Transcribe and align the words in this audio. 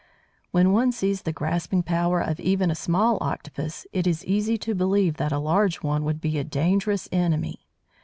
When 0.49 0.71
one 0.71 0.91
sees 0.91 1.21
the 1.21 1.31
grasping 1.31 1.83
power 1.83 2.19
of 2.21 2.39
even 2.39 2.71
a 2.71 2.73
small 2.73 3.19
Octopus, 3.21 3.85
it 3.93 4.07
is 4.07 4.25
easy 4.25 4.57
to 4.57 4.73
believe 4.73 5.17
that 5.17 5.31
a 5.31 5.37
large 5.37 5.83
one 5.83 6.03
would 6.05 6.19
be 6.19 6.39
a 6.39 6.43
dangerous 6.43 7.07
enemy. 7.11 7.67